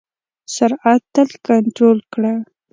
سرعت 0.55 1.01
تل 1.13 1.29
کنټرول 1.47 1.97
کړه. 2.13 2.33